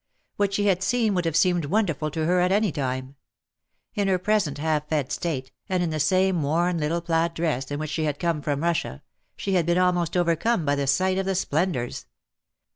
[0.35, 3.17] What she had seen would have seemed wonderful to her at any time.
[3.93, 7.69] In her pres ent half fed state, and in the same worn little plaid dress
[7.69, 9.03] in which she had come from Russia,
[9.37, 12.07] she had been almost overcome by the sight of the splendours.